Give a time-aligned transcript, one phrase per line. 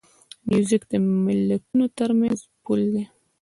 [0.49, 0.93] موزیک د
[1.25, 3.03] ملتونو ترمنځ پل دی.